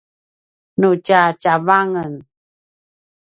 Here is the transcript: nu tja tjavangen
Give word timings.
nu 0.79 0.89
tja 1.05 1.21
tjavangen 1.41 2.13